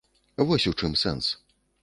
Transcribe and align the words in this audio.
Вось 0.51 0.65
у 0.71 0.73
чым 0.81 0.97
сэнс. 1.03 1.31